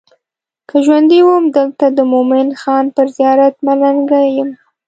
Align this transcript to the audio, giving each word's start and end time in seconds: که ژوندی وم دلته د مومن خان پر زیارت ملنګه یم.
که 0.69 0.75
ژوندی 0.85 1.19
وم 1.23 1.45
دلته 1.57 1.85
د 1.97 1.99
مومن 2.11 2.47
خان 2.61 2.85
پر 2.95 3.07
زیارت 3.17 3.55
ملنګه 3.65 4.19
یم. 4.35 4.49